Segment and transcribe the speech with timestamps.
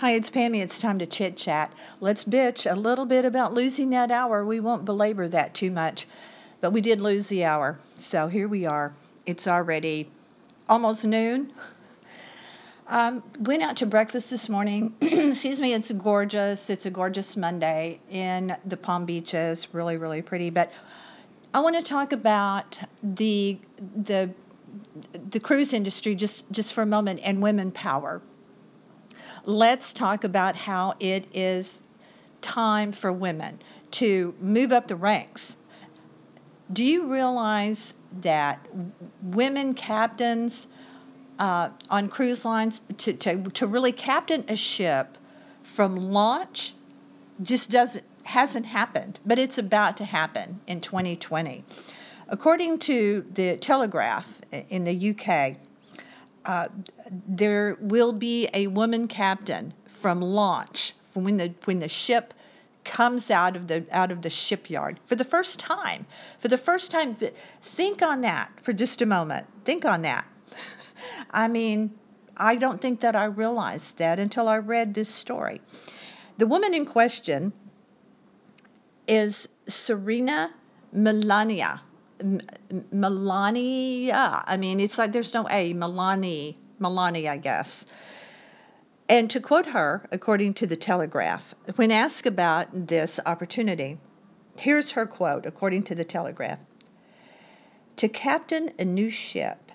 [0.00, 0.62] Hi, it's Pammy.
[0.62, 1.70] It's time to chit chat.
[2.00, 4.46] Let's bitch a little bit about losing that hour.
[4.46, 6.06] We won't belabor that too much,
[6.62, 7.78] but we did lose the hour.
[7.96, 8.94] So here we are.
[9.26, 10.08] It's already
[10.70, 11.52] almost noon.
[12.88, 14.94] Um, went out to breakfast this morning.
[15.02, 15.74] Excuse me.
[15.74, 16.70] It's gorgeous.
[16.70, 19.68] It's a gorgeous Monday in the Palm Beaches.
[19.74, 20.48] Really, really pretty.
[20.48, 20.72] But
[21.52, 23.58] I want to talk about the
[23.96, 24.30] the
[25.28, 28.22] the cruise industry just just for a moment and women power
[29.44, 31.78] let's talk about how it is
[32.40, 33.58] time for women
[33.92, 35.56] to move up the ranks.
[36.72, 38.66] Do you realize that
[39.22, 40.68] women captains
[41.38, 45.16] uh, on cruise lines to, to, to really captain a ship
[45.62, 46.74] from launch
[47.42, 51.64] just doesn't hasn't happened, but it's about to happen in 2020.
[52.28, 54.26] According to the Telegraph
[54.68, 55.56] in the UK,
[56.44, 56.68] uh,
[57.10, 62.34] there will be a woman captain from launch when the when the ship
[62.84, 66.06] comes out of the out of the shipyard for the first time.
[66.38, 67.16] For the first time,
[67.62, 69.46] think on that for just a moment.
[69.64, 70.26] Think on that.
[71.30, 71.92] I mean,
[72.36, 75.60] I don't think that I realized that until I read this story.
[76.38, 77.52] The woman in question
[79.06, 80.50] is Serena
[80.92, 81.82] Melania.
[82.92, 84.44] Melania.
[84.46, 85.72] I mean, it's like there's no A.
[85.72, 86.58] Melanie.
[86.78, 87.86] Melanie, I guess.
[89.08, 93.98] And to quote her, according to the Telegraph, when asked about this opportunity,
[94.56, 96.58] here's her quote, according to the Telegraph
[97.96, 99.72] To captain a new ship,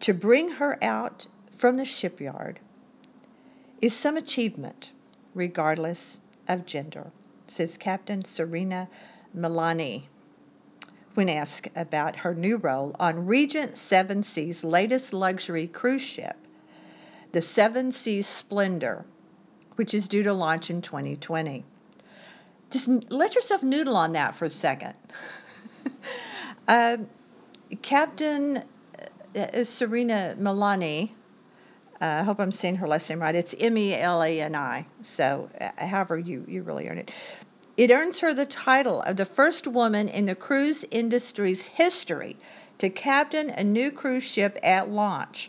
[0.00, 1.26] to bring her out
[1.56, 2.58] from the shipyard,
[3.80, 4.90] is some achievement,
[5.34, 7.10] regardless of gender,
[7.46, 8.88] says Captain Serena
[9.36, 10.06] Melani
[11.18, 16.36] when asked about her new role on Regent Seven Seas' latest luxury cruise ship,
[17.32, 19.04] the Seven Seas Splendor,
[19.74, 21.64] which is due to launch in 2020.
[22.70, 24.94] Just let yourself noodle on that for a second.
[26.68, 26.98] uh,
[27.82, 28.62] Captain
[29.34, 31.10] uh, Serena Melani,
[32.00, 33.34] uh, I hope I'm saying her last name right.
[33.34, 34.86] It's M E L A N I.
[35.02, 37.10] So, uh, however you, you really earn it.
[37.78, 42.36] It earns her the title of the first woman in the cruise industry's history
[42.78, 45.48] to captain a new cruise ship at launch.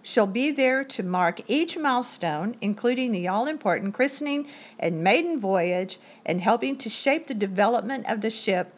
[0.00, 4.48] She'll be there to mark each milestone, including the all important christening
[4.78, 8.72] and maiden voyage, and helping to shape the development of the ship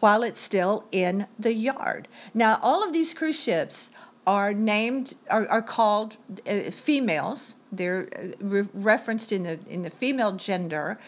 [0.00, 2.08] while it's still in the yard.
[2.34, 3.92] Now, all of these cruise ships
[4.26, 6.16] are named are, are called
[6.48, 7.54] uh, females.
[7.70, 10.98] They're uh, re- referenced in the in the female gender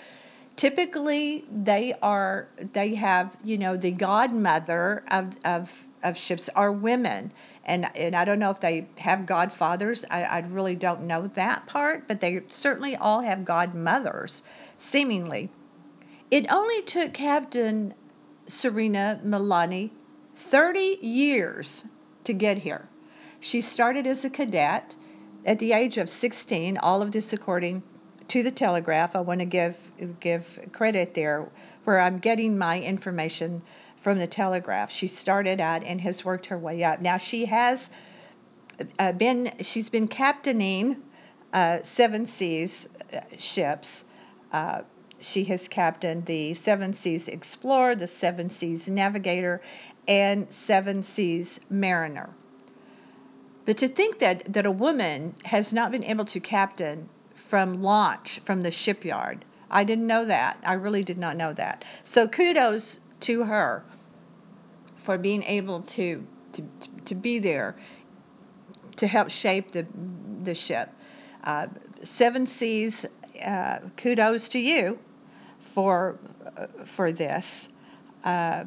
[0.56, 7.33] typically they are they have you know the godmother of of of ships are women.
[7.65, 10.05] And and I don't know if they have godfathers.
[10.11, 14.43] I, I really don't know that part but they certainly all have godmothers
[14.78, 15.50] seemingly.
[16.31, 17.94] It only took Captain
[18.49, 19.91] Serena Melani
[20.34, 21.84] 30 years
[22.25, 22.88] to get here.
[23.41, 24.94] She started as a cadet
[25.44, 27.83] at the age of 16 all of this according
[28.28, 29.16] to the Telegraph.
[29.16, 29.76] I want to give
[30.20, 31.48] give credit there
[31.84, 33.62] where I'm getting my information
[33.98, 34.91] from the Telegraph.
[34.91, 37.00] She started out and has worked her way up.
[37.00, 37.91] Now she has
[38.98, 41.03] uh, been she's been captaining
[41.53, 44.04] uh, Seven Seas uh, ships.
[44.53, 44.82] Uh,
[45.20, 49.62] she has captained the Seven Seas Explorer, the Seven Seas Navigator,
[50.06, 52.31] and Seven Seas Mariner.
[53.64, 57.08] But to think that, that a woman has not been able to captain
[57.49, 59.45] from launch from the shipyard.
[59.71, 60.59] I didn't know that.
[60.62, 61.84] I really did not know that.
[62.05, 63.84] So kudos to her
[64.97, 66.62] for being able to to,
[67.06, 67.77] to be there
[68.97, 69.87] to help shape the
[70.43, 70.91] the ship.
[71.43, 71.69] Uh,
[72.03, 73.06] Seven Seas,
[73.45, 74.99] uh, kudos to you
[75.75, 76.19] for
[76.56, 77.69] uh, for this.
[78.25, 78.65] Uh,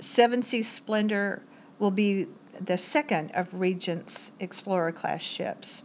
[0.00, 1.42] Seven Seas Splendor
[1.78, 2.26] will be
[2.60, 5.82] the second of Regent's Explorer class ships.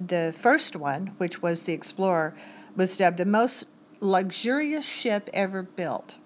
[0.00, 2.34] The first one, which was the Explorer,
[2.76, 3.64] was dubbed the most
[4.00, 6.16] luxurious ship ever built.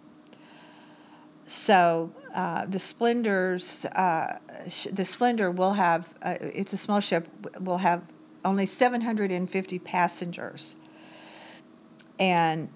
[1.46, 4.38] So uh, the Splendors, uh,
[4.68, 7.28] sh- the Splendor will have, uh, it's a small ship,
[7.60, 8.02] will have
[8.44, 10.76] only 750 passengers,
[12.18, 12.68] and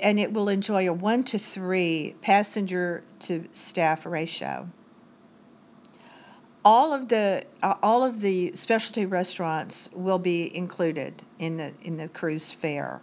[0.00, 4.68] and it will enjoy a one to three passenger to staff ratio
[6.64, 11.96] all of the uh, all of the specialty restaurants will be included in the in
[11.96, 13.00] the cruise fare.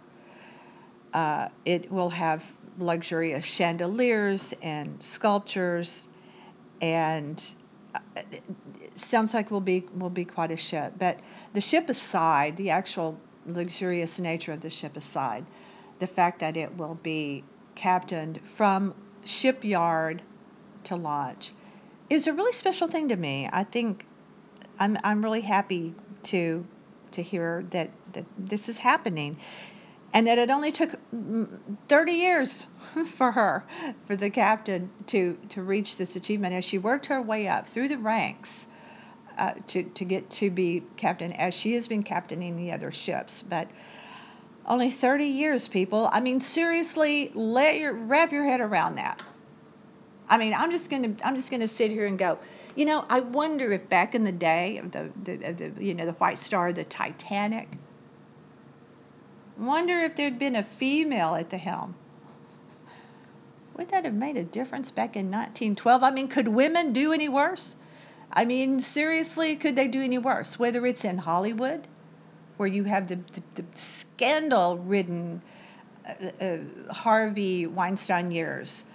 [1.12, 2.44] Uh, it will have
[2.78, 6.08] luxurious chandeliers and sculptures,
[6.80, 7.42] and
[8.96, 10.94] sounds like will be will be quite a ship.
[10.98, 11.20] But
[11.52, 15.44] the ship aside, the actual luxurious nature of the ship aside,
[15.98, 20.22] the fact that it will be captained from shipyard
[20.84, 21.52] to launch
[22.10, 23.48] is a really special thing to me.
[23.50, 24.04] I think
[24.78, 26.66] I'm I'm really happy to
[27.12, 29.36] to hear that, that this is happening
[30.12, 30.98] and that it only took
[31.88, 32.66] 30 years
[33.06, 33.64] for her,
[34.06, 37.88] for the captain, to, to reach this achievement as she worked her way up through
[37.88, 38.66] the ranks
[39.38, 43.42] uh, to, to get to be captain, as she has been captaining the other ships.
[43.42, 43.70] But
[44.66, 46.08] only 30 years, people.
[46.12, 49.22] I mean, seriously, let your wrap your head around that.
[50.30, 52.38] I mean, I'm just gonna I'm just gonna sit here and go.
[52.74, 56.06] You know, I wonder if back in the day of the, the, the you know
[56.06, 57.68] the White Star, the Titanic
[59.60, 61.94] Wonder if there'd been a female at the helm.
[63.76, 66.02] Would that have made a difference back in 1912?
[66.02, 67.76] I mean, could women do any worse?
[68.32, 70.58] I mean, seriously, could they do any worse?
[70.58, 71.86] Whether it's in Hollywood,
[72.56, 75.42] where you have the, the, the scandal ridden
[76.08, 76.58] uh, uh,
[76.90, 78.86] Harvey Weinstein years,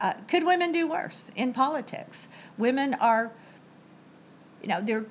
[0.00, 2.28] uh, could women do worse in politics?
[2.56, 3.30] Women are,
[4.62, 5.06] you know, they're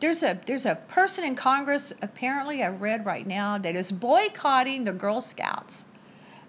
[0.00, 4.84] there's a there's a person in Congress apparently I read right now that is boycotting
[4.84, 5.84] the Girl Scouts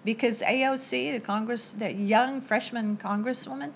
[0.04, 3.72] because AOC, the Congress, that young freshman Congresswoman,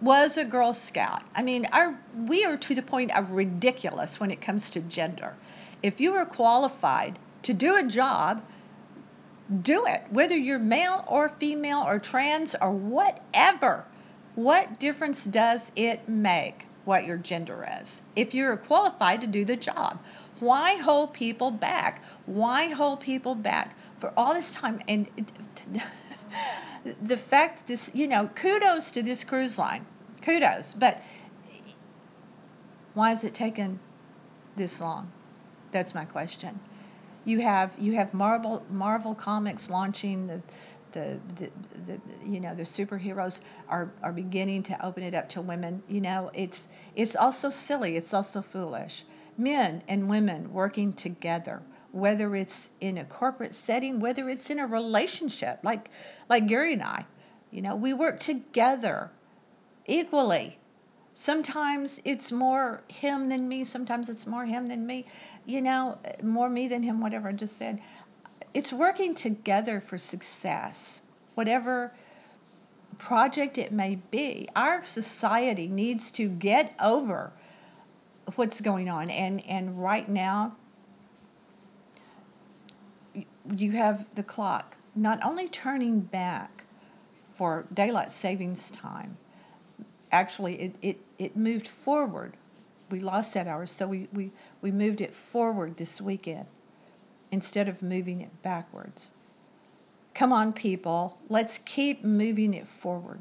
[0.00, 1.22] was a Girl Scout.
[1.34, 5.34] I mean, our we are to the point of ridiculous when it comes to gender.
[5.82, 8.42] If you are qualified to do a job,
[9.62, 13.84] do it, whether you're male or female or trans or whatever.
[14.34, 16.66] What difference does it make?
[16.84, 19.98] what your gender is if you're qualified to do the job.
[20.40, 22.02] Why hold people back?
[22.26, 24.80] Why hold people back for all this time?
[24.88, 25.06] And
[27.02, 29.84] the fact this, you know, kudos to this cruise line,
[30.22, 30.74] kudos.
[30.74, 31.02] But
[32.94, 33.78] why has it taken
[34.56, 35.12] this long?
[35.72, 36.58] That's my question.
[37.24, 40.40] You have you have Marvel Marvel Comics launching the
[40.92, 41.50] the, the,
[41.86, 45.82] the you know the superheroes are, are beginning to open it up to women.
[45.88, 47.96] You know it's it's also silly.
[47.96, 49.04] It's also foolish.
[49.36, 51.62] Men and women working together
[51.92, 55.90] whether it's in a corporate setting whether it's in a relationship like
[56.28, 57.04] like Gary and I
[57.50, 59.10] you know we work together
[59.86, 60.58] equally
[61.14, 65.06] sometimes it's more him than me sometimes it's more him than me
[65.46, 67.80] you know more me than him whatever I just said
[68.52, 71.02] it's working together for success,
[71.34, 71.92] whatever
[72.98, 74.48] project it may be.
[74.56, 77.32] Our society needs to get over
[78.34, 80.56] what's going on, and and right now
[83.56, 86.64] you have the clock not only turning back
[87.36, 89.16] for daylight savings time.
[90.12, 92.34] Actually, it, it, it moved forward.
[92.90, 94.30] We lost that hour, so we, we,
[94.60, 96.46] we moved it forward this weekend
[97.30, 99.12] instead of moving it backwards.
[100.14, 101.16] Come on, people.
[101.28, 103.20] Let's keep moving it forward.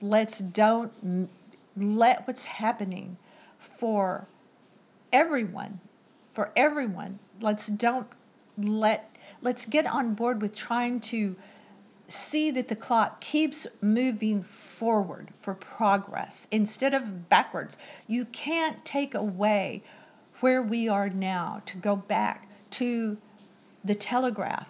[0.00, 1.28] Let's don't
[1.76, 3.16] let what's happening
[3.78, 4.26] for
[5.12, 5.80] everyone,
[6.34, 7.18] for everyone.
[7.40, 8.06] Let's don't
[8.56, 9.10] let,
[9.42, 11.34] let's get on board with trying to
[12.08, 14.42] see that the clock keeps moving
[14.74, 17.76] forward for progress instead of backwards.
[18.06, 19.82] You can't take away
[20.40, 23.16] where we are now to go back to
[23.84, 24.68] the telegraph,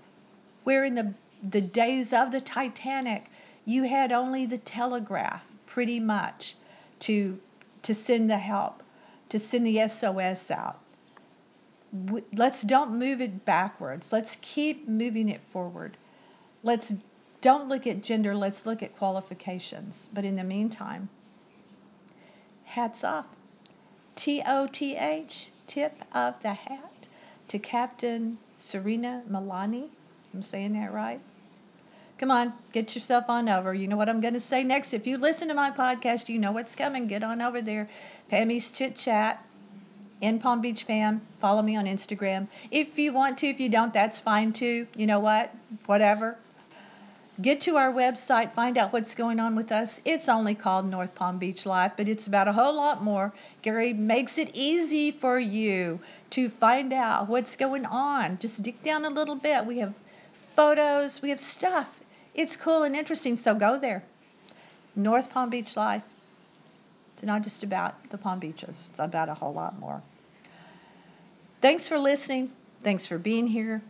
[0.64, 3.24] where in the, the days of the Titanic,
[3.64, 6.54] you had only the telegraph pretty much
[7.00, 7.38] to,
[7.82, 8.82] to send the help,
[9.30, 10.78] to send the SOS out.
[12.32, 14.12] Let's don't move it backwards.
[14.12, 15.96] Let's keep moving it forward.
[16.62, 16.92] Let's
[17.44, 20.08] don't look at gender, let's look at qualifications.
[20.14, 21.10] But in the meantime,
[22.64, 23.26] hats off.
[24.16, 27.08] T O T H, tip of the hat
[27.48, 29.88] to Captain Serena Melani.
[30.32, 31.20] I'm saying that right?
[32.16, 33.74] Come on, get yourself on over.
[33.74, 34.94] You know what I'm going to say next.
[34.94, 37.08] If you listen to my podcast, you know what's coming.
[37.08, 37.90] Get on over there.
[38.30, 39.44] Pammy's Chit Chat
[40.22, 41.20] in Palm Beach Pam.
[41.40, 42.48] Follow me on Instagram.
[42.70, 44.86] If you want to, if you don't, that's fine too.
[44.96, 45.54] You know what?
[45.84, 46.38] Whatever.
[47.40, 50.00] Get to our website, find out what's going on with us.
[50.04, 53.32] It's only called North Palm Beach Life, but it's about a whole lot more.
[53.62, 55.98] Gary makes it easy for you
[56.30, 58.38] to find out what's going on.
[58.38, 59.66] Just dig down a little bit.
[59.66, 59.94] We have
[60.54, 62.00] photos, we have stuff.
[62.34, 64.04] It's cool and interesting, so go there.
[64.94, 66.04] North Palm Beach Life.
[67.14, 70.00] It's not just about the Palm Beaches, it's about a whole lot more.
[71.60, 72.52] Thanks for listening.
[72.82, 73.82] Thanks for being here.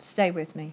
[0.00, 0.72] Stay with me.